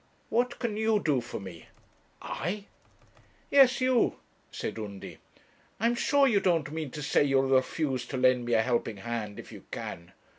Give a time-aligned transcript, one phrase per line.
[0.29, 1.67] What can you do for me?'
[2.23, 2.65] 'I?'
[3.51, 4.15] 'Yes, you,'
[4.49, 5.19] said Undy;
[5.79, 8.97] 'I am sure you don't mean to say you'll refuse to lend me a helping
[8.97, 10.13] hand if you can.